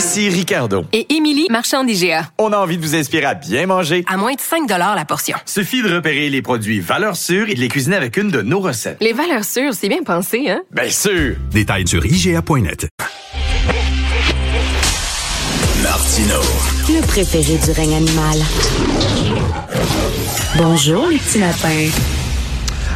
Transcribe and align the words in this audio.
Ici 0.00 0.30
Ricardo. 0.30 0.86
et 0.94 1.14
Émilie, 1.14 1.46
marchand 1.50 1.84
d'IGA. 1.84 2.30
On 2.38 2.54
a 2.54 2.56
envie 2.56 2.78
de 2.78 2.82
vous 2.82 2.96
inspirer 2.96 3.26
à 3.26 3.34
bien 3.34 3.66
manger. 3.66 4.02
À 4.08 4.16
moins 4.16 4.32
de 4.32 4.40
5 4.40 4.66
la 4.66 5.04
portion. 5.04 5.36
Suffit 5.44 5.82
de 5.82 5.94
repérer 5.94 6.30
les 6.30 6.40
produits 6.40 6.80
valeurs 6.80 7.16
sûres 7.16 7.50
et 7.50 7.54
de 7.54 7.60
les 7.60 7.68
cuisiner 7.68 7.96
avec 7.96 8.16
une 8.16 8.30
de 8.30 8.40
nos 8.40 8.60
recettes. 8.60 8.96
Les 9.02 9.12
valeurs 9.12 9.44
sûres, 9.44 9.74
c'est 9.74 9.90
bien 9.90 10.02
pensé, 10.02 10.48
hein? 10.48 10.62
Bien 10.70 10.88
sûr! 10.88 11.36
Détails 11.50 11.86
sur 11.86 12.02
IGA.net. 12.06 12.88
Martino. 15.82 16.40
Le 16.88 17.06
préféré 17.06 17.58
du 17.58 17.70
règne 17.72 17.96
animal. 17.96 18.38
Bonjour, 20.56 21.08
les 21.08 21.18
petits 21.18 21.40
lapins. 21.40 21.90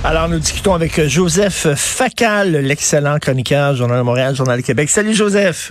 Alors, 0.05 0.31
nous 0.31 0.39
discutons 0.39 0.73
avec 0.73 1.07
Joseph 1.07 1.67
Facal, 1.77 2.53
l'excellent 2.53 3.19
chroniqueur, 3.19 3.77
Journal 3.77 3.99
de 3.99 4.05
Montréal, 4.05 4.35
Journal 4.35 4.59
de 4.59 4.65
Québec. 4.65 4.89
Salut, 4.89 5.13
Joseph. 5.13 5.71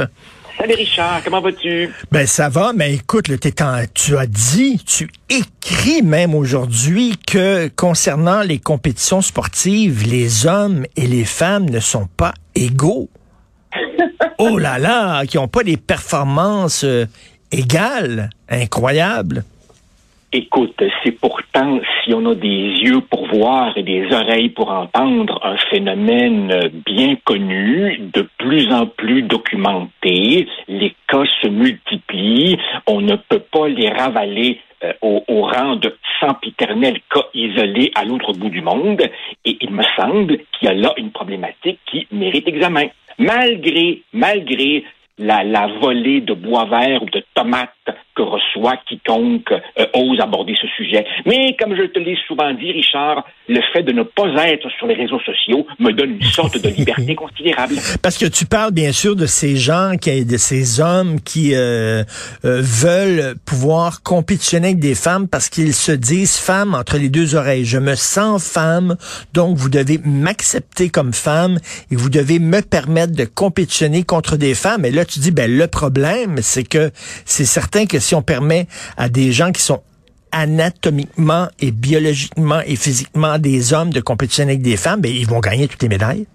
Salut 0.63 0.75
Richard, 0.75 1.21
comment 1.25 1.41
vas-tu? 1.41 1.89
Ben, 2.09 2.25
ça 2.25 2.47
va, 2.47 2.71
mais 2.71 2.93
écoute, 2.93 3.29
en- 3.59 3.83
tu 3.93 4.17
as 4.17 4.25
dit, 4.25 4.81
tu 4.85 5.09
écris 5.29 6.01
même 6.01 6.33
aujourd'hui 6.33 7.17
que 7.27 7.67
concernant 7.67 8.43
les 8.43 8.59
compétitions 8.59 9.21
sportives, 9.21 10.07
les 10.07 10.47
hommes 10.47 10.85
et 10.95 11.05
les 11.05 11.25
femmes 11.25 11.69
ne 11.69 11.81
sont 11.81 12.07
pas 12.15 12.33
égaux. 12.55 13.09
oh 14.37 14.57
là 14.57 14.79
là, 14.79 15.25
qui 15.25 15.35
n'ont 15.35 15.49
pas 15.49 15.65
des 15.65 15.75
performances 15.75 16.85
euh, 16.85 17.07
égales, 17.51 18.29
incroyables. 18.47 19.43
Écoute, 20.35 20.81
c'est 21.03 21.11
pourtant, 21.11 21.79
si 22.03 22.11
on 22.11 22.25
a 22.25 22.33
des 22.33 22.49
yeux 22.49 23.01
pour 23.01 23.27
voir 23.27 23.77
et 23.77 23.83
des 23.83 24.11
oreilles 24.11 24.49
pour 24.49 24.71
entendre, 24.71 25.39
un 25.43 25.57
phénomène 25.69 26.71
bien 26.87 27.17
connu, 27.23 28.01
de 28.11 28.27
plus 28.39 28.67
en 28.73 28.87
plus 28.87 29.21
documenté. 29.21 30.47
Les 30.67 30.95
cas 31.07 31.25
se 31.43 31.47
multiplient. 31.47 32.57
On 32.87 33.01
ne 33.01 33.15
peut 33.15 33.43
pas 33.51 33.67
les 33.67 33.89
ravaler 33.89 34.59
euh, 34.83 34.93
au, 35.03 35.23
au 35.27 35.43
rang 35.43 35.75
de 35.75 35.95
sempiternels 36.19 37.01
cas 37.13 37.27
isolés 37.35 37.91
à 37.93 38.03
l'autre 38.03 38.33
bout 38.33 38.49
du 38.49 38.63
monde. 38.63 39.03
Et 39.45 39.57
il 39.61 39.69
me 39.69 39.83
semble 39.95 40.37
qu'il 40.37 40.63
y 40.63 40.67
a 40.67 40.73
là 40.73 40.93
une 40.97 41.11
problématique 41.11 41.79
qui 41.85 42.07
mérite 42.11 42.47
examen. 42.47 42.87
Malgré, 43.19 44.01
malgré 44.13 44.83
la, 45.19 45.43
la 45.43 45.67
volée 45.79 46.21
de 46.21 46.33
bois 46.33 46.65
vert 46.65 47.03
ou 47.03 47.05
de 47.05 47.23
tomates 47.35 47.69
que 48.15 48.21
reçoit 48.21 48.77
quiconque 48.87 49.51
euh, 49.51 49.85
ose 49.93 50.19
aborder 50.19 50.55
ce 50.59 50.67
sujet. 50.67 51.05
Mais 51.25 51.55
comme 51.59 51.75
je 51.75 51.83
te 51.83 51.99
l'ai 51.99 52.17
souvent 52.27 52.53
dit, 52.53 52.71
Richard, 52.71 53.25
le 53.47 53.59
fait 53.73 53.83
de 53.83 53.91
ne 53.91 54.03
pas 54.03 54.27
être 54.47 54.69
sur 54.77 54.87
les 54.87 54.93
réseaux 54.93 55.19
sociaux 55.19 55.65
me 55.79 55.91
donne 55.91 56.11
une 56.11 56.23
sorte 56.23 56.61
de 56.61 56.69
liberté 56.69 57.15
considérable. 57.23 57.75
Parce 58.01 58.17
que 58.17 58.25
tu 58.25 58.45
parles 58.45 58.71
bien 58.71 58.91
sûr 58.91 59.15
de 59.15 59.25
ces 59.25 59.55
gens, 59.55 59.93
qui, 59.99 60.25
de 60.25 60.37
ces 60.37 60.79
hommes 60.79 61.19
qui 61.21 61.53
euh, 61.53 62.03
euh, 62.45 62.61
veulent 62.61 63.35
pouvoir 63.45 64.03
compétitionner 64.03 64.67
avec 64.67 64.79
des 64.79 64.95
femmes 64.95 65.27
parce 65.27 65.49
qu'ils 65.49 65.73
se 65.73 65.91
disent 65.91 66.37
femmes 66.37 66.75
entre 66.75 66.97
les 66.97 67.09
deux 67.09 67.35
oreilles. 67.35 67.65
Je 67.65 67.79
me 67.79 67.95
sens 67.95 68.47
femme, 68.47 68.95
donc 69.33 69.57
vous 69.57 69.69
devez 69.69 69.99
m'accepter 70.03 70.89
comme 70.89 71.13
femme 71.13 71.57
et 71.91 71.95
vous 71.95 72.09
devez 72.09 72.39
me 72.39 72.61
permettre 72.61 73.13
de 73.13 73.25
compétitionner 73.25 74.03
contre 74.03 74.37
des 74.37 74.55
femmes. 74.55 74.85
Et 74.85 74.91
là, 74.91 75.05
tu 75.05 75.19
dis, 75.19 75.31
ben 75.31 75.51
le 75.51 75.67
problème, 75.67 76.37
c'est 76.41 76.67
que 76.67 76.91
c'est 77.25 77.45
certain 77.45 77.85
que 77.85 77.99
si 78.03 78.15
on 78.15 78.21
permet 78.21 78.67
à 78.97 79.09
des 79.09 79.31
gens 79.31 79.51
qui 79.51 79.61
sont 79.61 79.81
anatomiquement 80.31 81.47
et 81.59 81.71
biologiquement 81.71 82.59
et 82.65 82.75
physiquement 82.75 83.37
des 83.37 83.73
hommes 83.73 83.91
de 83.91 84.01
compétitionner 84.01 84.53
avec 84.53 84.63
des 84.63 84.77
femmes, 84.77 85.01
ben 85.01 85.11
ils 85.11 85.27
vont 85.27 85.39
gagner 85.39 85.67
toutes 85.67 85.83
les 85.83 85.89
médailles. 85.89 86.25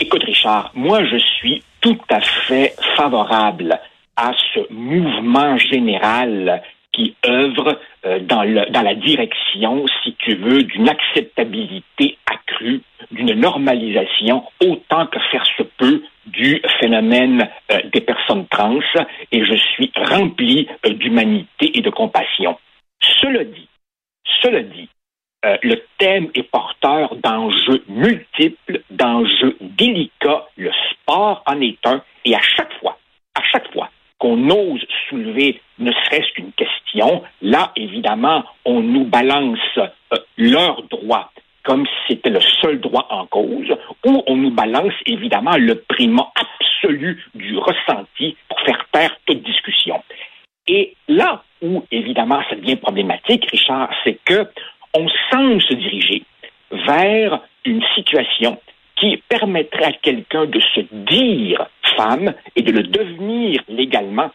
Écoute, 0.00 0.22
Richard, 0.24 0.70
moi, 0.74 1.04
je 1.04 1.18
suis 1.18 1.62
tout 1.80 1.98
à 2.08 2.20
fait 2.20 2.74
favorable 2.96 3.78
à 4.16 4.32
ce 4.54 4.72
mouvement 4.72 5.58
général 5.58 6.62
qui 6.92 7.14
œuvre 7.26 7.78
euh, 8.06 8.18
dans, 8.20 8.42
la 8.42 8.94
direction, 8.94 9.84
si 10.02 10.16
tu 10.18 10.34
veux, 10.34 10.62
d'une 10.64 10.88
acceptabilité 10.88 12.18
accrue, 12.26 12.82
d'une 13.10 13.34
normalisation 13.34 14.44
autant 14.60 15.06
que 15.06 15.18
faire 15.30 15.46
se 15.56 15.62
peut 15.62 16.02
du 16.32 16.60
phénomène 16.80 17.48
euh, 17.72 17.80
des 17.92 18.00
personnes 18.00 18.46
trans, 18.48 18.80
et 19.32 19.44
je 19.44 19.54
suis 19.54 19.92
rempli 19.96 20.68
euh, 20.86 20.90
d'humanité 20.90 21.76
et 21.76 21.80
de 21.80 21.90
compassion. 21.90 22.58
Cela 23.20 23.44
dit, 23.44 23.68
cela 24.42 24.60
euh, 25.44 25.56
le 25.62 25.82
thème 25.98 26.30
est 26.34 26.42
porteur 26.42 27.14
d'enjeux 27.16 27.84
multiples, 27.88 28.82
d'enjeux 28.90 29.56
délicats. 29.60 30.46
Le 30.56 30.72
sport 30.90 31.42
en 31.46 31.60
est 31.60 31.78
un. 31.84 32.02
Et 32.24 32.34
à 32.34 32.40
chaque 32.40 32.72
fois, 32.80 32.98
qu'on 34.18 34.50
ose 34.50 34.84
soulever 35.08 35.60
ne 35.78 35.92
serait-ce 35.92 36.32
qu'une 36.32 36.52
question, 36.52 37.22
là, 37.40 37.72
évidemment, 37.76 38.44
on 38.64 38.80
nous 38.80 39.04
balance 39.04 39.58
euh, 39.78 40.16
leur 40.36 40.82
droit 40.84 41.30
comme 41.68 41.84
si 41.84 42.14
c'était 42.14 42.30
le 42.30 42.40
seul 42.62 42.80
droit 42.80 43.06
en 43.10 43.26
cause, 43.26 43.76
ou 44.06 44.22
on 44.26 44.36
nous 44.36 44.50
balance 44.50 44.94
évidemment 45.04 45.54
le 45.58 45.74
primat 45.86 46.32
absolu 46.34 47.22
du 47.34 47.58
ressenti 47.58 48.38
pour 48.48 48.58
faire 48.62 48.86
taire 48.90 49.14
toute 49.26 49.42
discussion. 49.42 50.02
Et 50.66 50.94
là 51.08 51.42
où, 51.60 51.84
évidemment, 51.90 52.40
ça 52.48 52.56
devient 52.56 52.76
problématique, 52.76 53.50
Richard, 53.50 53.90
c'est 54.02 54.18
que 54.24 54.46
on 54.94 55.06
semble 55.30 55.60
se 55.60 55.74
diriger 55.74 56.22
vers 56.70 57.40
une 57.66 57.82
situation 57.94 58.58
qui 58.96 59.22
permettrait 59.28 59.84
à 59.84 59.92
quelqu'un 59.92 60.46
de 60.46 60.60
se 60.74 60.80
dire 60.90 61.66
femme 61.98 62.32
et 62.56 62.62
de 62.62 62.72
le 62.72 62.84
devenir 62.84 63.60
légalement 63.68 64.30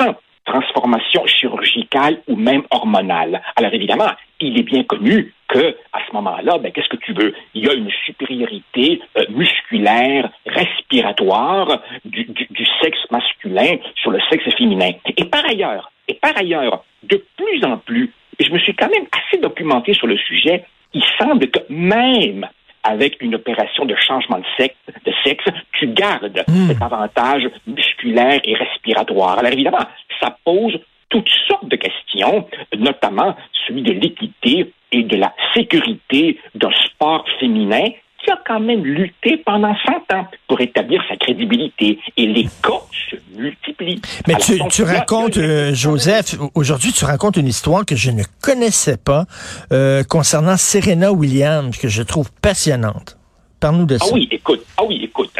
sans 0.00 0.14
transformation 0.46 1.26
chirurgicale 1.26 2.20
ou 2.28 2.36
même 2.36 2.62
hormonale. 2.70 3.42
Alors 3.56 3.74
évidemment, 3.74 4.10
il 4.40 4.58
est 4.58 4.62
bien 4.62 4.84
connu 4.84 5.34
que 5.48 5.76
à 5.92 5.98
ce 6.06 6.12
moment-là, 6.14 6.58
ben, 6.58 6.72
qu'est-ce 6.72 6.88
que 6.88 6.96
tu 6.96 7.12
veux? 7.12 7.34
Il 7.54 7.64
y 7.64 7.68
a 7.68 7.74
une 7.74 7.90
supériorité 8.04 9.00
euh, 9.16 9.24
musculaire, 9.30 10.30
respiratoire 10.46 11.82
du, 12.04 12.24
du, 12.24 12.46
du 12.50 12.66
sexe 12.80 12.98
masculin 13.10 13.76
sur 13.96 14.10
le 14.10 14.20
sexe 14.30 14.44
féminin. 14.56 14.90
Et 15.16 15.24
par 15.24 15.44
ailleurs, 15.46 15.90
et 16.08 16.14
par 16.14 16.36
ailleurs, 16.36 16.84
de 17.02 17.22
plus 17.36 17.64
en 17.64 17.78
plus, 17.78 18.12
et 18.38 18.44
je 18.44 18.52
me 18.52 18.58
suis 18.58 18.74
quand 18.74 18.88
même 18.88 19.06
assez 19.12 19.40
documenté 19.40 19.94
sur 19.94 20.06
le 20.06 20.16
sujet, 20.16 20.64
il 20.92 21.04
semble 21.18 21.50
que 21.50 21.60
même 21.68 22.48
avec 22.82 23.20
une 23.20 23.34
opération 23.34 23.84
de 23.84 23.96
changement 23.96 24.38
de 24.38 24.44
sexe, 24.56 24.76
de 25.04 25.12
sexe 25.24 25.44
tu 25.72 25.88
gardes 25.88 26.44
cet 26.68 26.80
avantage 26.80 27.48
musculaire 27.66 28.40
et 28.44 28.54
respiratoire. 28.54 29.38
Alors 29.38 29.52
évidemment, 29.52 29.84
ça 30.20 30.36
pose 30.44 30.78
toutes 31.08 31.28
sortes 31.48 31.68
de 31.68 31.76
questions, 31.76 32.46
notamment 32.76 33.36
celui 33.66 33.82
de 33.82 33.92
l'équité 33.92 34.72
et 34.92 35.02
de 35.02 35.16
la 35.16 35.32
sécurité 35.54 36.38
d'un 36.54 36.70
sport 36.86 37.24
féminin 37.38 37.84
qui 38.24 38.30
a 38.30 38.38
quand 38.44 38.58
même 38.60 38.84
lutté 38.84 39.36
pendant 39.36 39.74
100 40.08 40.16
ans 40.16 40.26
pour 40.48 40.60
établir 40.60 41.00
sa 41.08 41.16
crédibilité. 41.16 41.98
Et 42.16 42.26
les 42.26 42.44
cas 42.44 42.80
se 43.10 43.16
multiplient. 43.38 44.00
Mais 44.26 44.34
Alors, 44.34 44.68
tu, 44.68 44.82
racontes, 44.82 45.36
euh, 45.36 45.72
Joseph, 45.74 46.34
aujourd'hui, 46.54 46.92
tu 46.92 47.04
racontes 47.04 47.36
une 47.36 47.46
histoire 47.46 47.84
que 47.84 47.94
je 47.94 48.10
ne 48.10 48.22
connaissais 48.42 48.96
pas 48.96 49.26
euh, 49.72 50.02
concernant 50.02 50.56
Serena 50.56 51.12
Williams, 51.12 51.76
que 51.78 51.88
je 51.88 52.02
trouve 52.02 52.32
passionnante. 52.42 53.16
Parle-nous 53.60 53.86
de 53.86 53.96
Ah 54.00 54.04
ça. 54.04 54.14
oui, 54.14 54.28
écoute, 54.30 54.64
ah 54.76 54.82
oui, 54.84 55.00
écoute, 55.02 55.30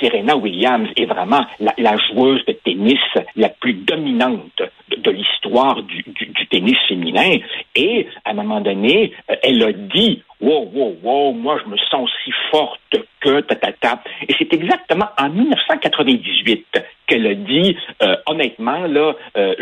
Serena 0.00 0.36
Williams 0.36 0.88
est 0.96 1.06
vraiment 1.06 1.44
la, 1.60 1.96
joueuse 2.08 2.44
de 2.46 2.52
tennis 2.52 3.00
la 3.36 3.48
plus 3.48 3.74
dominante 3.74 4.62
de, 4.96 5.10
l'histoire 5.10 5.82
du, 5.82 6.04
tennis 6.50 6.76
féminin. 6.88 7.36
Et 7.74 8.06
à 8.24 8.30
un 8.30 8.34
moment 8.34 8.60
donné, 8.60 9.12
euh, 9.30 9.36
elle 9.42 9.62
a 9.62 9.72
dit, 9.72 10.22
wow, 10.40 10.68
wow, 10.72 10.96
wow, 11.02 11.32
moi 11.32 11.58
je 11.64 11.70
me 11.70 11.76
sens 11.90 12.04
aussi 12.04 12.32
forte 12.50 12.96
que 13.20 13.40
ta 13.40 13.56
ta 13.56 13.72
ta. 13.72 14.02
Et 14.28 14.34
c'est 14.38 14.52
exactement 14.52 15.08
en 15.18 15.28
1998 15.28 16.66
qu'elle 17.06 17.26
a 17.26 17.34
dit, 17.34 17.76
euh, 18.02 18.16
honnêtement 18.26 18.86
là, 18.86 19.14
euh, 19.36 19.54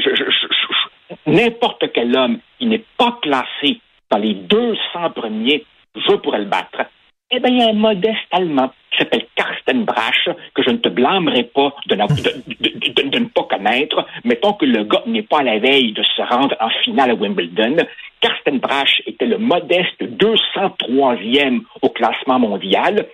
n'importe 1.26 1.92
quel 1.92 2.16
homme 2.16 2.38
qui 2.58 2.66
n'est 2.66 2.84
pas 2.96 3.18
classé 3.22 3.80
dans 4.10 4.18
les 4.18 4.34
200 4.34 5.10
premiers, 5.14 5.64
je 5.94 6.14
pourrais 6.16 6.40
le 6.40 6.44
battre. 6.46 6.84
Eh 7.30 7.40
bien, 7.40 7.50
il 7.50 7.58
y 7.58 7.62
a 7.62 7.70
un 7.70 7.72
modeste 7.72 8.18
Allemand 8.30 8.70
qui 8.90 8.98
s'appelle 8.98 9.25
Brasch, 9.74 10.28
que 10.54 10.62
je 10.62 10.70
ne 10.70 10.78
te 10.78 10.88
blâmerai 10.88 11.44
pas 11.44 11.74
de, 11.86 11.94
ne 11.94 13.24
pas 13.26 13.42
connaître. 13.44 14.06
Mettons 14.24 14.52
que 14.54 14.64
le 14.64 14.84
gars 14.84 15.02
n'est 15.06 15.22
pas 15.22 15.40
à 15.40 15.42
la 15.42 15.58
veille 15.58 15.92
de 15.92 16.02
se 16.02 16.22
rendre 16.22 16.54
en 16.60 16.70
finale 16.84 17.10
à 17.10 17.14
Wimbledon. 17.14 17.76
Karsten 18.20 18.58
Brasch 18.58 19.02
était 19.06 19.26
le 19.26 19.38
modeste 19.38 20.00
203e 20.00 21.62
au 21.82 21.88
classement 21.90 22.38
mondial. 22.38 23.06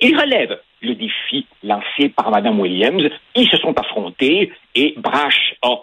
Il 0.00 0.18
relève 0.18 0.58
le 0.80 0.94
défi 0.94 1.46
lancé 1.62 2.08
par 2.08 2.30
Madame 2.30 2.58
Williams. 2.60 3.08
Ils 3.34 3.48
se 3.48 3.56
sont 3.58 3.78
affrontés 3.78 4.52
et 4.74 4.94
Brash 4.96 5.54
a 5.62 5.76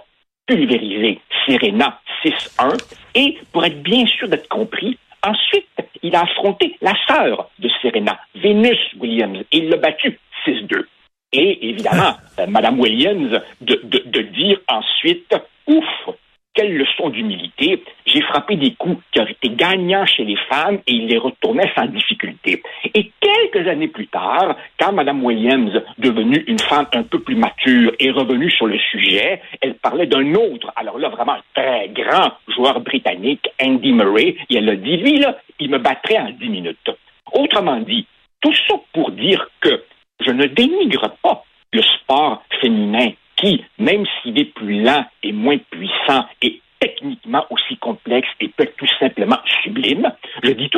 pulvérisé 0.45 1.19
Serena 1.45 1.99
6-1. 2.23 2.77
Et 3.15 3.37
pour 3.51 3.65
être 3.65 3.81
bien 3.81 4.05
sûr 4.05 4.27
d'être 4.27 4.49
compris, 4.49 4.97
ensuite, 5.23 5.67
il 6.01 6.15
a 6.15 6.21
affronté 6.21 6.77
la 6.81 6.93
sœur 7.07 7.49
de 7.59 7.69
Serena, 7.81 8.19
Venus 8.35 8.77
Williams, 8.99 9.39
et 9.51 9.57
il 9.57 9.69
l'a 9.69 9.77
battue 9.77 10.19
6-2. 10.45 10.85
Et 11.31 11.69
évidemment, 11.69 12.15
euh, 12.39 12.47
Madame 12.47 12.79
Williams 12.79 13.41
de, 13.61 13.79
de, 13.83 14.03
de 14.05 14.21
dire 14.21 14.59
ensuite, 14.67 15.35
ouf, 15.67 16.15
quelle 16.59 16.77
leçon 16.77 17.09
d'humilité. 17.09 17.81
J'ai 18.05 18.21
frappé 18.21 18.57
des 18.57 18.73
coups 18.73 19.01
qui 19.13 19.21
auraient 19.21 19.31
été 19.31 19.49
gagnants 19.49 20.05
chez 20.05 20.25
les 20.25 20.35
femmes 20.49 20.79
et 20.87 20.91
il 20.91 21.07
les 21.07 21.17
retournait 21.17 21.71
sans 21.73 21.85
difficulté. 21.85 22.61
Et 22.93 23.11
quelques 23.21 23.65
années 23.65 23.87
plus 23.87 24.07
tard, 24.07 24.57
quand 24.77 24.91
Mme 24.91 25.23
Williams, 25.23 25.81
devenue 25.97 26.43
une 26.47 26.59
femme 26.59 26.87
un 26.93 27.03
peu 27.03 27.19
plus 27.19 27.35
mature, 27.35 27.93
est 27.97 28.11
revenue 28.11 28.51
sur 28.51 28.67
le 28.67 28.77
sujet, 28.77 29.41
elle 29.61 29.75
parlait 29.75 30.07
d'un 30.07 30.33
autre, 30.33 30.69
alors 30.75 30.99
là, 30.99 31.07
vraiment 31.07 31.37
très 31.53 31.87
grand 31.95 32.33
joueur 32.53 32.81
britannique, 32.81 33.47
Andy 33.61 33.93
Murray, 33.93 34.35
et 34.49 34.57
elle 34.57 34.67
a 34.67 34.75
dit, 34.75 34.97
lui, 34.97 35.17
là, 35.17 35.37
il 35.59 35.69
me 35.69 35.77
battrait 35.77 36.17
en 36.17 36.29
10 36.31 36.49
minutes. 36.49 36.91
Autrement 37.31 37.79
dit, 37.79 38.05
tout 38.41 38.53
ça 38.67 38.75
pour 38.91 39.11
dire 39.11 39.49
que 39.61 39.81
je 40.25 40.31
ne 40.31 40.45
dénigre 40.47 41.09
pas 41.23 41.45
le 41.71 41.81
sport 41.83 42.43
féminin 42.59 43.11
qui, 43.39 43.63
même 43.77 44.05
s'il 44.21 44.39
est 44.39 44.53
plus 44.53 44.81
lent 44.81 45.05
et 45.23 45.31
moins 45.31 45.57
puissant, 45.71 46.25
est 46.41 46.59
techniquement 46.79 47.45
aussi 47.49 47.77
complexe 47.77 48.29
et 48.39 48.47
peut 48.49 48.63
être 48.63 48.75
tout 48.77 48.87
simplement 48.99 49.37
sublime. 49.63 50.11
Je 50.43 50.51
dis 50.51 50.69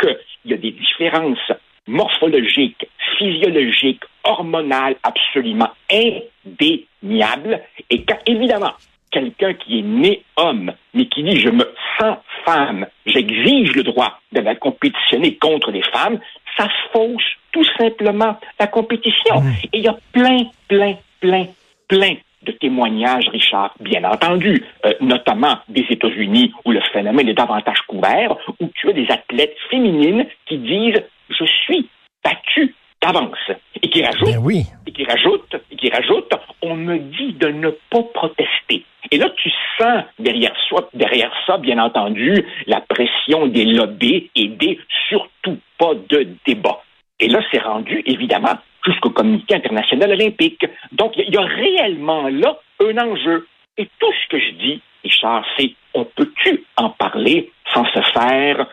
qu'il 0.00 0.50
y 0.50 0.54
a 0.54 0.56
des 0.56 0.72
différences 0.72 1.52
morphologiques, 1.86 2.88
physiologiques, 3.18 4.02
hormonales 4.24 4.96
absolument 5.02 5.70
indéniables. 5.90 7.60
Et 7.90 8.04
quand, 8.04 8.18
évidemment, 8.26 8.72
quelqu'un 9.10 9.54
qui 9.54 9.80
est 9.80 9.82
né 9.82 10.22
homme, 10.36 10.72
mais 10.92 11.06
qui 11.06 11.22
dit 11.22 11.40
je 11.40 11.50
me 11.50 11.70
sens 11.98 12.18
femme, 12.44 12.86
j'exige 13.06 13.74
le 13.74 13.82
droit 13.82 14.20
de 14.32 14.40
la 14.40 14.54
compétitionner 14.54 15.36
contre 15.36 15.70
les 15.70 15.82
femmes, 15.82 16.18
ça 16.56 16.68
fausse 16.92 17.22
tout 17.52 17.64
simplement 17.78 18.38
la 18.58 18.66
compétition. 18.66 19.42
Et 19.72 19.78
il 19.78 19.84
y 19.84 19.88
a 19.88 19.96
plein, 20.12 20.44
plein, 20.68 20.96
plein, 21.20 21.46
plein 21.88 22.16
de 22.44 22.52
témoignages, 22.52 23.28
Richard, 23.28 23.74
bien 23.80 24.04
entendu, 24.04 24.64
euh, 24.84 24.92
notamment 25.00 25.58
des 25.68 25.84
États-Unis 25.90 26.52
où 26.64 26.72
le 26.72 26.80
phénomène 26.92 27.28
est 27.28 27.34
davantage 27.34 27.80
couvert, 27.88 28.36
où 28.60 28.68
tu 28.74 28.90
as 28.90 28.92
des 28.92 29.06
athlètes 29.10 29.56
féminines 29.70 30.26
qui 30.46 30.58
disent 30.58 31.02
je 31.30 31.44
suis 31.44 31.88
battue 32.22 32.74
d'avance 33.02 33.50
et 33.82 33.88
qui 33.88 34.02
rajoutent 34.02 34.32
Ben 34.32 34.42
oui. 34.42 34.64
et 34.86 34.92
qui 34.92 35.04
rajoute, 35.04 35.56
et 35.70 35.76
qui 35.76 35.90
rajoute, 35.90 36.32
on 36.62 36.74
me 36.74 36.98
dit 36.98 37.32
de 37.34 37.48
ne 37.48 37.70
pas 37.90 38.02
protester. 38.14 38.84
Et 39.10 39.18
là, 39.18 39.28
tu 39.36 39.50
sens 39.78 40.04
derrière 40.18 40.54
soi, 40.68 40.88
derrière 40.94 41.32
ça, 41.46 41.58
bien 41.58 41.78
entendu, 41.78 42.44
la 42.66 42.80
pression 42.80 43.46
des 43.46 43.64
lobbies 43.64 44.30
et 44.34 44.48
des 44.48 44.78
surtout 45.08 45.58
pas 45.78 45.94
de 46.08 46.28
débat. 46.46 46.82
Et 47.20 47.28
là, 47.28 47.40
c'est 47.52 47.60
rendu, 47.60 48.02
évidemment, 48.06 48.54
jusqu'au 48.84 49.10
comité 49.10 49.54
international 49.54 50.12
olympique. 50.12 50.64
Donc, 50.92 51.12
il 51.16 51.28
y, 51.28 51.32
y 51.32 51.36
a 51.36 51.42
réellement 51.42 52.28
là 52.28 52.58
un 52.80 52.98
enjeu. 52.98 53.46
Et 53.76 53.88
tout 53.98 54.12
ce 54.22 54.28
que 54.28 54.38
je 54.38 54.50
dis, 54.52 54.80
Richard, 55.02 55.44
c'est 55.56 55.72
on 55.94 56.04
peut-tu 56.04 56.64
en 56.76 56.90
parler 56.90 57.50
sans 57.72 57.84
se 57.86 58.00
faire 58.12 58.66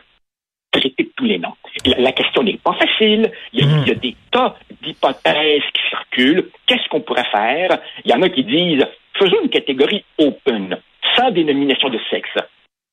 traiter 0.72 1.04
de 1.04 1.10
tous 1.16 1.26
les 1.26 1.38
noms? 1.38 1.54
La, 1.86 1.98
la 1.98 2.12
question 2.12 2.44
n'est 2.44 2.58
pas 2.58 2.74
facile. 2.74 3.32
Il 3.54 3.60
y, 3.60 3.64
a, 3.64 3.88
y 3.88 3.92
a 3.92 3.96
des 3.96 4.16
tas 4.32 4.56
d'hypothèses 4.82 5.64
qui 5.74 5.82
circulent. 5.90 6.50
Qu'est-ce 6.66 6.88
qu'on 6.90 7.02
pourrait 7.02 7.30
faire? 7.32 7.80
Il 8.06 8.12
y 8.12 8.14
en 8.14 8.22
a 8.22 8.30
qui 8.30 8.44
disent, 8.44 8.86
faisons 9.14 9.42
une 9.44 9.50
catégorie 9.50 10.04
open, 10.18 10.78
sans 11.16 11.32
dénomination 11.32 11.90
de 11.90 12.00
sexe. 12.10 12.38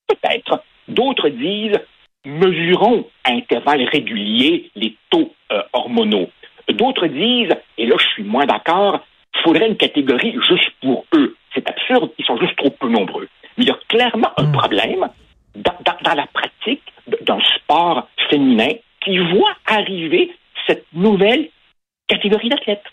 Peut-être. 0.08 0.62
D'autres 0.88 1.28
disent, 1.28 1.80
mesurons 2.24 3.06
à 3.24 3.32
intervalles 3.32 3.84
réguliers 3.84 4.70
les 4.74 4.96
taux 5.10 5.32
euh, 5.52 5.62
hormonaux. 5.72 6.30
D'autres 6.78 7.08
disent, 7.08 7.56
et 7.76 7.86
là 7.86 7.96
je 7.98 8.06
suis 8.14 8.22
moins 8.22 8.46
d'accord, 8.46 9.00
il 9.34 9.40
faudrait 9.42 9.68
une 9.68 9.76
catégorie 9.76 10.34
juste 10.48 10.70
pour 10.80 11.04
eux. 11.14 11.36
C'est 11.54 11.68
absurde, 11.68 12.10
ils 12.18 12.24
sont 12.24 12.38
juste 12.38 12.56
trop 12.56 12.70
peu 12.70 12.88
nombreux. 12.88 13.28
Mais 13.56 13.64
il 13.64 13.68
y 13.68 13.72
a 13.72 13.78
clairement 13.88 14.30
un 14.36 14.50
problème 14.52 15.08
dans, 15.56 15.78
dans, 15.84 15.96
dans 16.02 16.14
la 16.14 16.26
pratique 16.26 16.82
d'un 17.22 17.40
sport 17.56 18.08
féminin 18.30 18.70
qui 19.00 19.18
voit 19.18 19.54
arriver 19.66 20.30
cette 20.66 20.86
nouvelle 20.92 21.48
catégorie 22.06 22.48
d'athlètes. 22.48 22.84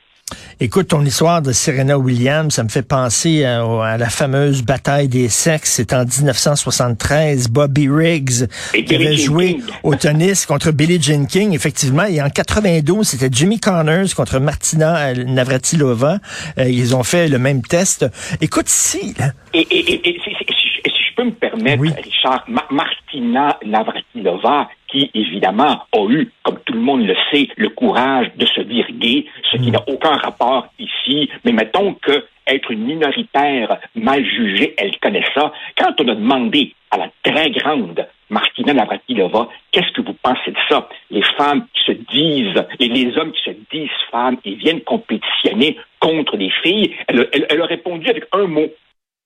Écoute, 0.59 0.87
ton 0.87 1.03
histoire 1.05 1.41
de 1.41 1.51
Serena 1.51 1.97
Williams, 1.99 2.53
ça 2.55 2.63
me 2.63 2.69
fait 2.69 2.81
penser 2.81 3.43
à, 3.45 3.61
à 3.83 3.97
la 3.97 4.09
fameuse 4.09 4.63
bataille 4.63 5.07
des 5.07 5.29
sexes. 5.29 5.73
C'est 5.73 5.93
en 5.93 6.03
1973, 6.05 7.49
Bobby 7.49 7.87
Riggs 7.89 8.47
Et 8.73 8.83
qui 8.85 8.95
avait 8.95 9.17
joué 9.17 9.57
au 9.83 9.93
tennis 9.95 10.45
contre 10.47 10.71
Billie 10.71 10.99
Jean 11.01 11.25
King, 11.27 11.53
effectivement. 11.53 12.05
Et 12.05 12.21
en 12.21 12.29
92, 12.29 13.07
c'était 13.07 13.29
Jimmy 13.31 13.59
Connors 13.59 14.15
contre 14.15 14.39
Martina 14.39 15.09
euh, 15.09 15.23
Navratilova. 15.25 16.17
Euh, 16.57 16.69
ils 16.69 16.95
ont 16.95 17.03
fait 17.03 17.27
le 17.27 17.37
même 17.37 17.61
test. 17.61 18.05
Écoute, 18.41 18.67
si, 18.67 19.13
là, 19.19 19.31
Et, 19.53 19.59
et, 19.59 19.93
et, 19.93 20.09
et 20.09 20.19
si, 20.23 20.29
si- 20.31 20.45
si- 20.47 20.81
si 20.85 21.03
je 21.11 21.15
peux 21.15 21.25
me 21.25 21.31
permettre, 21.35 21.81
Oui. 21.81 21.91
Richard, 22.03 22.43
Ma- 22.47 22.65
Martina 22.71 23.57
Navratilova, 23.65 24.69
qui 24.87 25.09
évidemment 25.13 25.83
a 25.91 26.05
eu, 26.09 26.31
comme 26.43 26.59
tout 26.65 26.73
le 26.73 26.79
monde 26.79 27.05
le 27.05 27.15
sait, 27.31 27.47
le 27.57 27.69
courage 27.69 28.27
de 28.35 28.45
se 28.45 28.61
dire 28.61 28.85
gay, 28.91 29.25
ce 29.51 29.57
qui 29.57 29.71
n'a 29.71 29.81
aucun 29.87 30.15
rapport 30.17 30.67
ici, 30.79 31.29
mais 31.43 31.51
mettons 31.51 31.93
que 31.95 32.25
être 32.47 32.69
une 32.69 32.85
minoritaire 32.85 33.77
mal 33.95 34.23
jugée, 34.23 34.75
elle 34.77 34.95
connaît 34.99 35.25
ça. 35.33 35.51
Quand 35.77 35.99
on 35.99 36.07
a 36.09 36.13
demandé 36.15 36.75
à 36.91 36.97
la 36.97 37.09
très 37.23 37.49
grande 37.49 38.05
Martina 38.29 38.73
Navratilova, 38.73 39.49
qu'est-ce 39.71 39.91
que 39.93 40.01
vous 40.01 40.13
pensez 40.21 40.51
de 40.51 40.57
ça? 40.69 40.87
Les 41.09 41.23
femmes 41.37 41.65
qui 41.73 41.83
se 41.91 41.97
disent, 42.11 42.63
et 42.79 42.87
les 42.87 43.17
hommes 43.17 43.31
qui 43.31 43.41
se 43.43 43.55
disent 43.71 43.89
femmes 44.11 44.37
et 44.45 44.53
viennent 44.55 44.81
compétitionner 44.81 45.77
contre 45.99 46.37
des 46.37 46.51
filles, 46.63 46.93
elle, 47.07 47.21
a- 47.21 47.25
elle- 47.33 47.47
elle 47.49 47.61
a 47.61 47.65
répondu 47.65 48.07
avec 48.09 48.25
un 48.31 48.45
mot, 48.45 48.67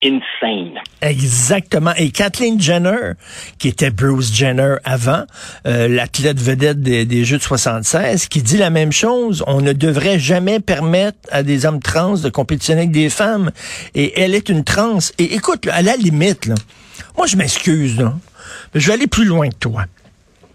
insane. 0.04 0.80
Exactement. 1.02 1.94
Et 1.98 2.12
Kathleen 2.12 2.60
Jenner, 2.60 3.14
qui 3.58 3.68
était 3.68 3.90
Bruce 3.90 4.34
Jenner 4.34 4.76
avant, 4.84 5.26
euh, 5.68 5.88
l'athlète 5.88 6.40
vedette 6.40 6.82
des, 6.82 7.06
des 7.06 7.26
Jeux 7.26 7.38
de 7.38 7.44
76, 7.44 8.28
qui 8.28 8.42
dit 8.42 8.58
la 8.58 8.70
même 8.70 8.92
chose. 8.92 9.44
On 9.48 9.62
ne 9.62 9.74
devrait 9.74 10.20
jamais 10.20 10.60
permettre 10.60 11.18
à 11.32 11.44
des 11.44 11.66
hommes 11.66 11.82
trans 11.82 12.18
de 12.18 12.30
compétitionner 12.30 12.82
avec 12.82 12.92
des 12.92 13.10
femmes. 13.10 13.52
Et 13.96 14.20
elle 14.20 14.36
est 14.36 14.50
une 14.50 14.64
trans. 14.64 15.00
Et 15.18 15.36
écoute, 15.36 15.66
là, 15.66 15.76
à 15.76 15.82
la 15.82 15.96
limite, 15.96 16.46
là, 16.46 16.56
moi 17.18 17.28
je 17.28 17.36
m'excuse, 17.36 18.00
là, 18.00 18.14
mais 18.74 18.80
je 18.80 18.88
vais 18.88 18.94
aller 18.94 19.08
plus 19.08 19.26
loin 19.26 19.50
que 19.50 19.56
toi. 19.56 19.86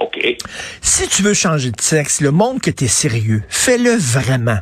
OK. 0.01 0.37
Si 0.81 1.09
tu 1.09 1.23
veux 1.23 1.35
changer 1.35 1.71
de 1.71 1.81
sexe, 1.81 2.21
le 2.21 2.31
monde 2.31 2.61
que 2.61 2.71
tu 2.71 2.85
es 2.85 2.89
sérieux, 2.89 3.43
fais-le 3.49 3.95
vraiment. 3.95 4.59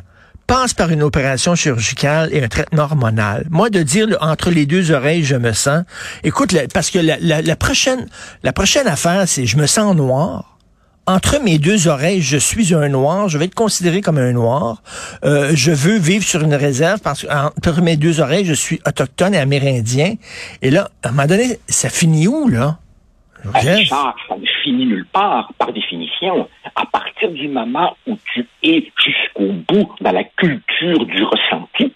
Passe 0.47 0.73
par 0.73 0.89
une 0.91 1.03
opération 1.03 1.55
chirurgicale 1.55 2.29
et 2.33 2.43
un 2.43 2.47
traitement 2.47 2.83
hormonal. 2.83 3.45
Moi, 3.49 3.69
de 3.69 3.81
dire 3.81 4.07
là, 4.07 4.17
entre 4.21 4.51
les 4.51 4.65
deux 4.65 4.91
oreilles, 4.91 5.23
je 5.23 5.35
me 5.35 5.53
sens. 5.53 5.83
Écoute, 6.23 6.51
la- 6.51 6.67
parce 6.67 6.89
que 6.91 6.99
la, 6.99 7.17
la- 7.19 7.41
la 7.41 7.55
prochaine, 7.55 8.07
la 8.43 8.51
prochaine 8.53 8.87
affaire, 8.87 9.23
c'est 9.27 9.45
je 9.45 9.57
me 9.57 9.65
sens 9.67 9.95
noir. 9.95 10.57
Entre 11.05 11.39
mes 11.43 11.57
deux 11.59 11.87
oreilles, 11.87 12.21
je 12.21 12.37
suis 12.37 12.73
un 12.73 12.87
noir. 12.89 13.27
Je 13.29 13.37
vais 13.37 13.45
être 13.45 13.55
considéré 13.55 14.01
comme 14.01 14.17
un 14.17 14.31
noir. 14.31 14.81
Euh, 15.25 15.51
je 15.53 15.71
veux 15.71 15.97
vivre 15.97 16.23
sur 16.25 16.41
une 16.41 16.55
réserve 16.55 16.99
parce 17.01 17.23
que 17.23 17.27
entre 17.27 17.81
mes 17.81 17.97
deux 17.97 18.19
oreilles, 18.21 18.45
je 18.45 18.53
suis 18.53 18.79
autochtone 18.87 19.33
et 19.33 19.37
amérindien. 19.39 20.15
Et 20.61 20.71
là, 20.71 20.89
à 21.03 21.09
un 21.09 21.11
moment 21.11 21.27
donné, 21.27 21.59
ça 21.67 21.89
finit 21.89 22.27
où 22.27 22.47
là? 22.47 22.77
Richard, 23.53 24.15
ça 24.29 24.35
ne 24.37 24.45
finit 24.63 24.85
nulle 24.85 25.05
part, 25.11 25.51
par 25.57 25.73
définition. 25.73 26.12
À 26.75 26.85
partir 26.85 27.31
du 27.31 27.47
moment 27.47 27.95
où 28.07 28.17
tu 28.33 28.47
es 28.63 28.91
jusqu'au 28.97 29.51
bout 29.51 29.93
dans 30.01 30.11
la 30.11 30.23
culture 30.23 31.05
du 31.05 31.23
ressenti, 31.23 31.93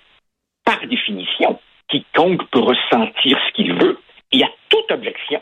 par 0.65 0.79
définition, 0.87 1.59
quiconque 1.87 2.45
peut 2.49 2.59
ressentir 2.59 3.39
ce 3.47 3.53
qu'il 3.53 3.73
veut, 3.73 3.99
et 4.31 4.43
à 4.43 4.49
toute 4.69 4.91
objection, 4.91 5.41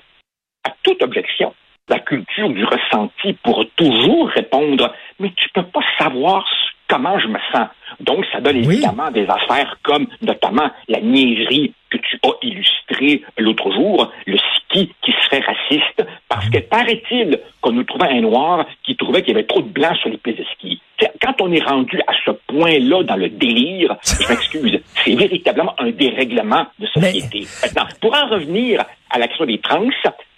à 0.64 0.72
toute 0.84 1.02
objection, 1.02 1.54
la 1.90 2.00
culture 2.00 2.50
du 2.50 2.64
ressenti 2.64 3.34
pourra 3.44 3.64
toujours 3.76 4.30
répondre, 4.30 4.94
mais 5.20 5.32
tu 5.36 5.50
peux 5.50 5.66
pas 5.66 5.84
savoir 5.98 6.46
comment 6.88 7.18
je 7.20 7.28
me 7.28 7.40
sens. 7.52 7.68
Donc, 8.00 8.26
ça 8.32 8.42
donne 8.42 8.58
Oui. 8.58 8.76
évidemment 8.76 9.12
des 9.12 9.28
affaires 9.28 9.78
comme 9.84 10.08
notamment 10.22 10.70
la 10.88 11.02
niaiserie 11.02 11.74
que 11.98 12.08
tu 12.08 12.20
as 12.24 12.34
illustrée 12.42 13.22
l'autre 13.38 13.72
jour, 13.72 14.12
le 14.26 14.38
ski 14.38 14.92
qui 15.02 15.12
serait 15.24 15.42
raciste, 15.42 16.06
parce 16.28 16.50
que 16.50 16.60
paraît-il 16.60 17.40
qu'on 17.62 17.72
nous 17.72 17.84
trouvait 17.84 18.10
un 18.10 18.22
noir 18.22 18.66
qui 18.84 18.96
trouvait 18.96 19.22
qu'il 19.22 19.34
y 19.34 19.38
avait 19.38 19.48
trop 19.48 19.62
de 19.62 19.70
blanc 19.70 19.96
sur 19.96 20.10
les 20.10 20.18
pistes 20.18 20.40
de 20.40 20.46
ski. 20.56 20.82
Quand 21.22 21.42
on 21.42 21.52
est 21.52 21.64
rendu 21.64 22.00
à 22.08 22.14
ce 22.26 22.32
point-là 22.48 23.04
dans 23.04 23.16
le 23.16 23.30
délire, 23.30 23.96
je 24.04 24.28
m'excuse, 24.30 24.80
c'est 25.04 25.16
véritablement 25.16 25.76
un 25.80 25.92
dérèglement 25.92 26.68
de 26.80 26.88
société. 26.88 27.48
Maintenant, 27.64 27.88
pour 28.02 28.16
en 28.16 28.28
revenir 28.28 28.84
à 29.10 29.20
la 29.20 29.28
question 29.28 29.46
des 29.46 29.60
trans, 29.60 29.84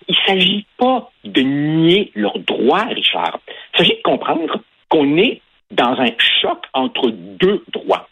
il 0.08 0.16
ne 0.16 0.26
s'agit 0.26 0.66
pas 0.78 1.10
de 1.24 1.42
nier 1.42 2.12
leurs 2.16 2.40
droits, 2.40 2.86
Richard. 2.86 3.40
Il 3.74 3.78
s'agit 3.78 3.98
de 3.98 4.02
comprendre 4.04 4.62
qu'on 4.90 5.18
est 5.18 5.42
dans 5.72 6.00
un 6.00 6.10
choc 6.42 6.64
entre 6.74 7.10
deux 7.10 7.64
droits. 7.72 8.08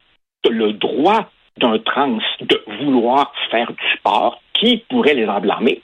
Le 0.48 0.74
droit 0.74 1.30
d'un 1.58 1.80
trans 1.80 2.20
de 2.42 2.64
vouloir 2.80 3.34
faire 3.50 3.72
du 3.72 3.98
sport 3.98 4.42
qui 4.54 4.84
pourrait 4.90 5.14
les 5.14 5.28
emblâmer, 5.28 5.82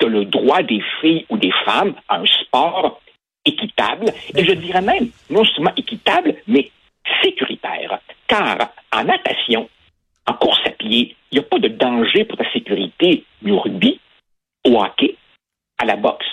de 0.00 0.06
le 0.06 0.24
droit 0.24 0.62
des 0.62 0.82
filles 1.00 1.26
ou 1.28 1.36
des 1.36 1.52
femmes 1.64 1.94
à 2.08 2.20
un 2.20 2.26
sport 2.26 3.00
équitable, 3.44 4.06
et 4.36 4.44
je 4.44 4.52
dirais 4.52 4.82
même 4.82 5.08
non 5.28 5.44
seulement 5.44 5.74
équitable, 5.76 6.36
mais 6.46 6.70
sécuritaire. 7.22 8.00
Car 8.26 8.70
en 8.92 9.04
natation, 9.04 9.68
en 10.26 10.34
course 10.34 10.60
à 10.66 10.70
pied, 10.70 11.16
il 11.30 11.38
n'y 11.38 11.44
a 11.44 11.48
pas 11.48 11.58
de 11.58 11.68
danger 11.68 12.24
pour 12.24 12.38
ta 12.38 12.50
sécurité 12.52 13.24
du 13.42 13.52
rugby, 13.52 14.00
au 14.66 14.80
hockey, 14.80 15.16
à 15.78 15.84
la 15.86 15.96
boxe. 15.96 16.26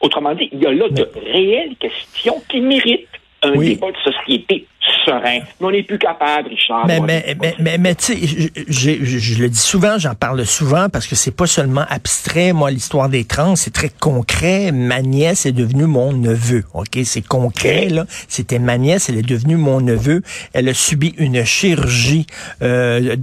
Autrement 0.00 0.34
dit, 0.34 0.48
il 0.52 0.62
y 0.62 0.66
a 0.66 0.72
là 0.72 0.88
de 0.88 1.08
réelles 1.16 1.76
questions 1.76 2.42
qui 2.48 2.60
méritent 2.60 3.08
un 3.42 3.52
débat 3.52 3.90
de 3.90 4.12
société 4.12 4.66
serein. 5.04 5.40
Mais 5.60 5.66
on 5.66 5.70
n'est 5.70 5.82
plus 5.82 5.98
capable, 5.98 6.48
Richard. 6.48 6.86
Mais, 6.86 7.00
mais, 7.00 7.36
mais, 7.58 7.78
mais, 7.78 7.94
tu 7.94 8.14
sais, 8.14 8.52
je, 8.68 9.42
le 9.42 9.48
dis 9.48 9.58
souvent, 9.58 9.98
j'en 9.98 10.14
parle 10.14 10.44
souvent 10.46 10.88
parce 10.88 11.06
que 11.06 11.14
c'est 11.14 11.34
pas 11.34 11.46
seulement 11.46 11.84
abstrait. 11.88 12.52
Moi, 12.52 12.70
l'histoire 12.70 13.08
des 13.08 13.24
trans, 13.24 13.56
c'est 13.56 13.72
très 13.72 13.88
concret. 13.88 14.72
Ma 14.72 15.02
nièce 15.02 15.46
est 15.46 15.52
devenue 15.52 15.86
mon 15.86 16.12
neveu. 16.12 16.64
OK? 16.74 16.98
C'est 17.04 17.26
concret, 17.26 17.88
là. 17.88 18.06
C'était 18.28 18.58
ma 18.58 18.78
nièce, 18.78 19.08
elle 19.08 19.18
est 19.18 19.22
devenue 19.22 19.56
mon 19.56 19.80
neveu. 19.80 20.22
Elle 20.52 20.68
a 20.68 20.74
subi 20.74 21.14
une 21.18 21.44
chirurgie 21.44 22.26
euh, 22.62 23.16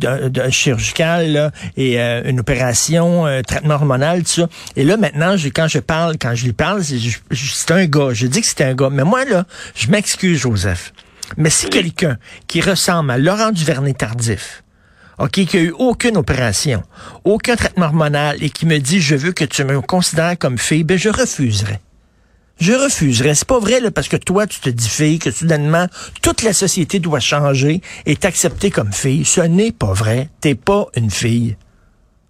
chirurgicale 0.49 1.31
là, 1.31 1.51
et 1.77 1.99
euh, 1.99 2.21
une 2.25 2.39
opération, 2.39 3.25
un 3.25 3.41
traitement 3.41 3.75
hormonal, 3.75 4.23
tout 4.23 4.29
ça. 4.29 4.47
Et 4.75 4.83
là, 4.83 4.97
maintenant, 4.97 5.37
je, 5.37 5.49
quand 5.49 5.67
je 5.67 5.79
parle, 5.79 6.15
quand 6.19 6.35
je 6.35 6.45
lui 6.45 6.53
parle, 6.53 6.81
c'est 6.83 7.71
un 7.71 7.85
gars. 7.85 8.09
Je 8.13 8.27
dis 8.27 8.41
que 8.41 8.47
c'est 8.47 8.61
un 8.61 8.73
gars. 8.73 8.89
Mais 8.91 9.03
moi, 9.03 9.25
là, 9.25 9.45
je 9.75 9.89
m'excuse, 9.89 10.39
Joseph. 10.39 10.93
Mais 11.37 11.49
si 11.49 11.69
quelqu'un 11.69 12.17
qui 12.47 12.61
ressemble 12.61 13.11
à 13.11 13.17
Laurent 13.17 13.51
Duvernay-Tardif, 13.51 14.63
OK, 15.19 15.45
qui 15.45 15.57
a 15.57 15.61
eu 15.61 15.73
aucune 15.77 16.17
opération, 16.17 16.83
aucun 17.23 17.55
traitement 17.55 17.85
hormonal 17.85 18.41
et 18.41 18.49
qui 18.49 18.65
me 18.65 18.79
dit 18.79 19.01
je 19.01 19.15
veux 19.15 19.31
que 19.31 19.45
tu 19.45 19.63
me 19.63 19.79
considères 19.81 20.37
comme 20.37 20.57
fille, 20.57 20.83
ben 20.83 20.97
je 20.97 21.09
refuserai. 21.09 21.79
Je 22.59 22.73
refuserai. 22.73 23.33
C'est 23.35 23.47
pas 23.47 23.59
vrai 23.59 23.79
là, 23.79 23.91
parce 23.91 24.07
que 24.07 24.17
toi 24.17 24.47
tu 24.47 24.59
te 24.59 24.69
dis 24.69 24.89
fille 24.89 25.19
que 25.19 25.31
soudainement 25.31 25.87
toute 26.21 26.43
la 26.43 26.53
société 26.53 26.99
doit 26.99 27.19
changer 27.19 27.81
et 28.05 28.15
t'accepter 28.15 28.71
comme 28.71 28.93
fille. 28.93 29.25
Ce 29.25 29.41
n'est 29.41 29.71
pas 29.71 29.93
vrai. 29.93 30.29
T'es 30.41 30.55
pas 30.55 30.87
une 30.95 31.11
fille. 31.11 31.55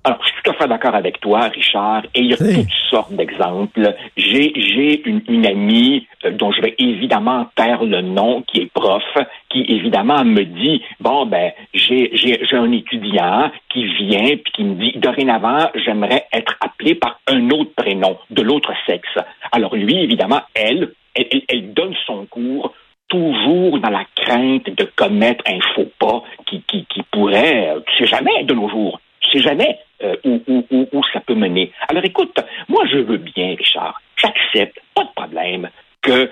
Alors, 0.03 0.17
je 0.23 0.31
suis 0.31 0.41
tout 0.43 0.49
à 0.49 0.53
fait 0.55 0.67
d'accord 0.67 0.95
avec 0.95 1.19
toi, 1.19 1.41
Richard, 1.49 2.03
et 2.15 2.21
il 2.21 2.31
y 2.31 2.33
a 2.33 2.37
toutes 2.37 2.71
sortes 2.89 3.13
d'exemples. 3.13 3.93
J'ai, 4.17 4.51
j'ai 4.55 5.07
une, 5.07 5.21
une 5.27 5.45
amie 5.45 6.07
euh, 6.25 6.31
dont 6.31 6.51
je 6.51 6.59
vais 6.59 6.73
évidemment 6.79 7.45
taire 7.55 7.83
le 7.83 8.01
nom, 8.01 8.41
qui 8.41 8.61
est 8.61 8.71
prof, 8.73 9.03
qui 9.49 9.61
évidemment 9.69 10.23
me 10.25 10.43
dit, 10.43 10.81
bon, 10.99 11.27
ben, 11.27 11.51
j'ai, 11.75 12.09
j'ai, 12.13 12.43
j'ai 12.43 12.57
un 12.57 12.71
étudiant 12.71 13.51
qui 13.69 13.85
vient 13.85 14.37
puis 14.37 14.51
qui 14.53 14.63
me 14.63 14.73
dit, 14.73 14.93
dorénavant, 14.97 15.69
j'aimerais 15.75 16.25
être 16.33 16.57
appelé 16.61 16.95
par 16.95 17.19
un 17.27 17.51
autre 17.51 17.75
prénom, 17.75 18.17
de 18.31 18.41
l'autre 18.41 18.73
sexe. 18.87 19.19
Alors 19.51 19.75
lui, 19.75 19.97
évidemment, 20.03 20.41
elle, 20.55 20.93
elle, 21.13 21.43
elle 21.47 21.73
donne 21.73 21.93
son 22.07 22.25
cours 22.25 22.73
toujours 23.07 23.77
dans 23.79 23.89
la 23.89 24.05
crainte 24.15 24.65
de 24.65 24.89
commettre 24.95 25.43
un 25.45 25.59
faux 25.75 25.91
pas 25.99 26.23
qui, 26.47 26.63
qui, 26.63 26.85
qui 26.85 27.03
pourrait, 27.11 27.75
tu 27.85 28.03
sais 28.03 28.09
jamais 28.09 28.45
de 28.45 28.53
nos 28.55 28.69
jours, 28.69 28.99
tu 29.19 29.37
sais 29.37 29.43
jamais 29.43 29.77
où, 30.23 30.41
où, 30.47 30.87
où, 30.91 31.01
ça 31.13 31.19
peut 31.19 31.35
mener. 31.35 31.71
Alors 31.89 32.03
écoute, 32.03 32.37
moi 32.67 32.83
je 32.91 32.97
veux 32.97 33.17
bien, 33.17 33.55
Richard, 33.57 34.01
j'accepte, 34.17 34.79
pas 34.95 35.03
de 35.03 35.09
problème 35.15 35.69
que 36.01 36.29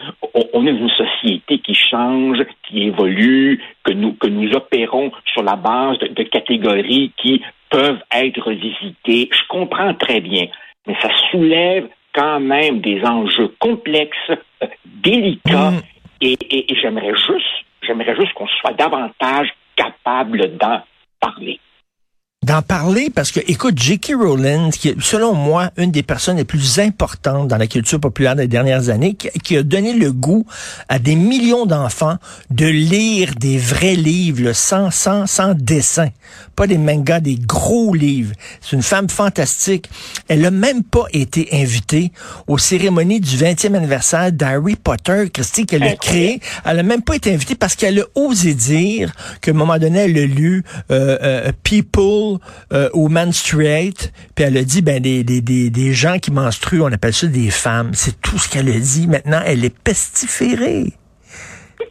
on, 0.54 0.66
est 0.66 0.72
une 0.72 0.90
société 0.90 1.60
qui 1.60 1.76
change, 1.76 2.40
qui 2.68 2.88
évolue, 2.88 3.64
que 3.84 3.94
nous 3.94 4.14
que 4.14 4.28
nous 4.28 4.52
opérons 4.54 5.12
sur 5.32 5.44
la 5.44 5.56
base 5.56 6.00
de, 6.00 6.08
de 6.08 6.24
catégories 6.24 7.14
qui 7.18 7.44
peuvent 7.70 8.02
être 8.12 8.42
revisitées. 8.42 9.30
Je 9.32 9.48
comprends 9.48 9.94
très 9.94 10.22
bien, 10.22 10.48
mais 10.88 10.96
ça 11.02 11.10
soulève 11.30 11.88
quand 12.14 12.40
même 12.40 12.82
des 12.82 13.04
enjeux 13.04 13.54
complexes, 13.60 14.18
euh, 14.64 14.68
délicats, 14.86 15.72
mm. 15.72 15.82
et, 16.22 16.38
et, 16.50 16.74
et 16.74 16.76
j'aimerais 16.82 17.14
juste, 17.16 17.66
j'aimerais 17.84 18.16
juste 18.16 18.34
qu'on 18.34 18.48
soit 18.48 18.74
davantage 18.74 19.50
capable 19.76 20.58
d'en 20.58 20.82
parler 21.20 21.60
d'en 22.46 22.62
parler 22.62 23.10
parce 23.10 23.32
que, 23.32 23.42
écoute, 23.48 23.78
J.K. 23.78 24.14
Rowling, 24.18 24.72
qui 24.72 24.90
est, 24.90 25.02
selon 25.02 25.34
moi, 25.34 25.72
une 25.76 25.92
des 25.92 26.04
personnes 26.04 26.38
les 26.38 26.46
plus 26.46 26.80
importantes 26.80 27.50
dans 27.50 27.58
la 27.58 27.68
culture 27.68 28.00
populaire 28.00 28.36
des 28.36 28.48
dernières 28.48 28.88
années, 28.88 29.16
qui, 29.16 29.58
a 29.58 29.64
donné 29.64 29.94
le 29.94 30.14
goût 30.14 30.46
à 30.88 31.00
des 31.00 31.16
millions 31.16 31.66
d'enfants 31.66 32.18
de 32.50 32.66
lire 32.66 33.34
des 33.36 33.58
vrais 33.58 33.96
livres, 33.96 34.54
sans, 34.54 34.90
sans, 34.90 35.28
sans 35.28 35.54
dessin. 35.54 36.10
Pas 36.60 36.68
des 36.68 36.78
mangas, 36.78 37.22
des 37.22 37.36
gros 37.36 37.94
livres. 37.94 38.34
C'est 38.60 38.76
une 38.76 38.84
femme 38.84 39.08
fantastique. 39.10 39.90
Elle 40.28 40.46
a 40.46 40.52
même 40.52 40.84
pas 40.84 41.06
été 41.14 41.48
invitée 41.54 42.12
aux 42.48 42.58
cérémonies 42.58 43.22
du 43.22 43.38
20e 43.38 43.76
anniversaire 43.76 44.34
d'Harry 44.34 44.76
Potter, 44.76 45.30
Christy, 45.34 45.66
qu'elle 45.66 45.84
a 45.84 45.96
créé. 45.96 46.42
Elle 46.66 46.80
a 46.80 46.84
même 46.84 47.02
pas 47.02 47.16
été 47.16 47.34
invitée 47.34 47.56
parce 47.56 47.78
qu'elle 47.78 48.02
a 48.02 48.04
osé 48.14 48.56
dire 48.56 49.14
qu'à 49.40 49.52
un 49.52 49.54
moment 49.54 49.78
donné, 49.78 50.00
elle 50.00 50.18
a 50.18 50.26
lu 50.26 50.66
euh, 50.92 51.18
euh, 51.24 51.52
People 51.64 52.40
euh, 52.74 52.90
au 52.92 53.08
menstruate, 53.08 54.12
puis 54.36 54.44
elle 54.44 54.58
a 54.58 54.64
dit, 54.66 54.82
ben, 54.82 55.02
des, 55.02 55.24
des, 55.24 55.40
des, 55.40 55.70
des, 55.70 55.94
gens 55.94 56.20
qui 56.20 56.32
menstruent, 56.32 56.82
on 56.82 56.92
appelle 56.92 57.14
ça 57.14 57.28
des 57.28 57.52
femmes. 57.52 57.92
C'est 57.94 58.20
tout 58.20 58.38
ce 58.38 58.50
qu'elle 58.50 58.68
a 58.68 58.78
dit. 58.78 59.08
Maintenant, 59.08 59.42
elle 59.46 59.64
est 59.64 59.74
pestiférée. 59.74 60.92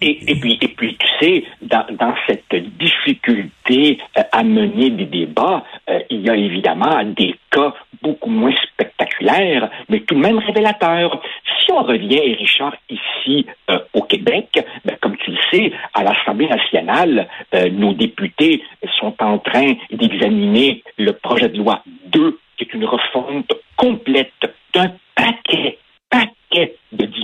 Et, 0.01 0.39
puis, 0.41 0.59
et 0.61 0.69
puis, 0.69 0.97
tu 0.97 1.07
sais, 1.21 1.45
dans, 1.63 2.15
cette 2.29 2.55
difficulté 2.79 3.99
euh, 4.17 4.23
à 4.33 4.43
mener 4.45 4.91
des 4.91 5.07
débats, 5.07 5.65
euh, 5.91 6.01
il 6.11 6.21
y 6.21 6.31
a 6.31 6.37
évidemment 6.37 7.03
des 7.05 7.35
cas 7.51 7.75
beaucoup 8.01 8.31
moins 8.31 8.55
spectaculaires, 8.73 9.71
mais 9.89 10.01
tout 10.01 10.15
de 10.15 10.21
même 10.21 10.39
révélateurs. 10.39 11.21
Si 11.61 11.73
on 11.73 11.83
revient, 11.83 12.37
Richard, 12.37 12.77
ici 12.89 13.47
euh, 13.71 13.79
au 13.93 14.03
Québec, 14.03 14.65
ben, 14.85 14.97
comme 15.01 15.17
tu 15.17 15.33
le 15.33 15.39
sais, 15.51 15.73
à 15.95 16.05
l'Assemblée 16.05 16.49
nationale, 16.49 17.29
nos 17.73 17.93
députés 17.93 18.63
sont 19.01 19.15
en 19.21 19.39
train 19.39 19.75
d'examiner 19.91 20.83
le 20.97 21.13
projet 21.13 21.49
de 21.49 21.59
loi 21.59 21.83
2, 22.07 22.39
qui 22.57 22.65
est 22.65 22.75
une 22.75 22.85
refonte 22.85 23.53
complète 23.77 24.33
d'un 24.75 24.93
paquet 25.15 25.79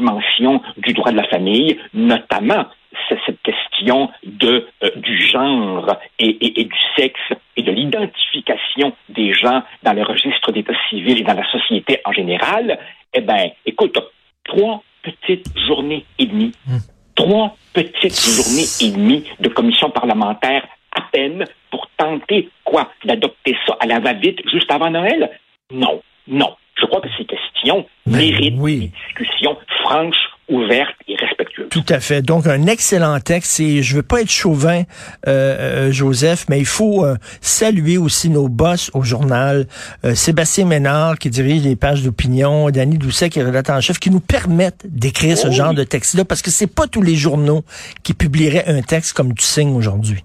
de 0.04 0.10
dimensions 0.10 0.60
du 0.76 0.92
droit 0.92 1.12
de 1.12 1.16
la 1.16 1.28
famille, 1.28 1.78
notamment 1.92 2.66
cette 3.08 3.42
question 3.42 4.10
de, 4.24 4.66
euh, 4.82 4.90
du 4.96 5.20
genre 5.20 5.96
et, 6.18 6.60
et, 6.60 6.64
du 6.64 6.76
sexe 6.96 7.20
et 7.56 7.62
de 7.62 7.70
l'identification 7.70 8.92
des 9.08 9.32
gens 9.32 9.62
dans 9.82 9.92
le 9.92 10.02
registre 10.02 10.52
d'état 10.52 10.72
civil 10.88 11.20
et 11.20 11.22
dans 11.22 11.34
la 11.34 11.48
société 11.50 12.00
en 12.04 12.12
général, 12.12 12.78
eh 13.12 13.20
bien, 13.20 13.50
écoute, 13.66 13.98
trois 14.44 14.82
petites 15.02 15.46
journées 15.66 16.04
et 16.18 16.26
demie, 16.26 16.52
hmm. 16.66 16.78
trois 17.14 17.56
petites 17.74 18.18
journées 18.18 18.68
et 18.80 18.90
demie 18.96 19.24
de 19.40 19.48
commission 19.48 19.90
parlementaire 19.90 20.66
à 20.96 21.02
peine 21.12 21.44
pour 21.70 21.88
tenter 21.96 22.48
quoi 22.64 22.90
d'adopter 23.04 23.56
ça 23.66 23.76
à 23.80 23.86
la 23.86 23.98
va-vite 23.98 24.40
juste 24.50 24.70
avant 24.70 24.90
Noël? 24.90 25.30
Non, 25.72 26.00
non. 26.28 26.56
Je 26.76 26.86
crois 26.86 27.00
que 27.00 27.08
ces 27.16 27.24
questions 27.24 27.86
ben 28.06 28.18
méritent 28.18 28.54
une 28.54 28.90
discussion 28.90 29.56
franche, 29.84 30.16
ouverte 30.48 30.94
et 31.08 31.16
respectueuse. 31.16 31.68
Tout 31.70 31.84
à 31.88 32.00
fait. 32.00 32.22
Donc, 32.22 32.46
un 32.46 32.66
excellent 32.66 33.18
texte. 33.20 33.60
Et 33.60 33.82
je 33.82 33.96
veux 33.96 34.02
pas 34.02 34.20
être 34.20 34.30
chauvin, 34.30 34.82
euh, 35.26 35.86
euh, 35.88 35.92
Joseph, 35.92 36.46
mais 36.48 36.58
il 36.58 36.66
faut 36.66 37.04
euh, 37.04 37.16
saluer 37.40 37.98
aussi 37.98 38.30
nos 38.30 38.48
boss 38.48 38.90
au 38.94 39.02
journal. 39.02 39.66
Sébastien 40.14 40.66
Ménard, 40.66 41.18
qui 41.18 41.30
dirige 41.30 41.62
les 41.62 41.76
pages 41.76 42.02
d'opinion, 42.02 42.70
Danny 42.70 42.98
Doucet, 42.98 43.30
qui 43.30 43.38
est 43.38 43.42
rédacteur 43.42 43.76
en 43.76 43.80
chef, 43.80 43.98
qui 43.98 44.10
nous 44.10 44.20
permettent 44.20 44.84
d'écrire 44.84 45.36
ce 45.36 45.50
genre 45.50 45.74
de 45.74 45.84
texte-là, 45.84 46.24
parce 46.24 46.42
que 46.42 46.50
c'est 46.50 46.66
pas 46.72 46.86
tous 46.86 47.02
les 47.02 47.16
journaux 47.16 47.64
qui 48.02 48.14
publieraient 48.14 48.66
un 48.66 48.82
texte 48.82 49.12
comme 49.14 49.34
tu 49.34 49.44
signes 49.44 49.74
aujourd'hui. 49.74 50.24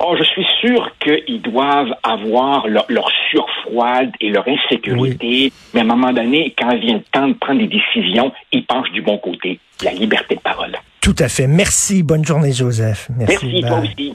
Oh, 0.00 0.14
je 0.16 0.24
suis 0.24 0.46
sûr 0.60 0.90
qu'ils 1.00 1.42
doivent 1.42 1.94
avoir 2.02 2.68
leur, 2.68 2.86
leur 2.88 3.10
surfroide 3.30 4.12
et 4.20 4.30
leur 4.30 4.46
insécurité, 4.46 5.52
mais 5.74 5.80
à 5.80 5.82
un 5.82 5.86
moment 5.86 6.12
donné, 6.12 6.54
quand 6.56 6.76
vient 6.76 6.94
le 6.94 7.02
temps 7.12 7.28
de 7.28 7.34
prendre 7.34 7.60
des 7.60 7.66
décisions, 7.66 8.32
ils 8.52 8.64
penchent 8.64 8.92
du 8.92 9.02
bon 9.02 9.18
côté, 9.18 9.58
la 9.82 9.92
liberté 9.92 10.36
de 10.36 10.40
parole. 10.40 10.76
Tout 11.00 11.16
à 11.18 11.28
fait. 11.28 11.46
Merci. 11.46 12.02
Bonne 12.02 12.24
journée, 12.24 12.52
Joseph. 12.52 13.08
Merci, 13.16 13.46
Merci 13.46 13.60
toi 13.62 13.80
aussi. 13.80 14.14